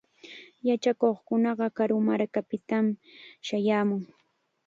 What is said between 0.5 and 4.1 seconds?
Yachakuqkunaqa karu markakunapitam shayaamun.